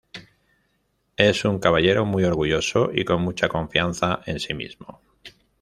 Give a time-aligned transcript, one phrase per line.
[1.17, 4.99] Es un caballero muy orgulloso y con mucha confianza en sí mismo.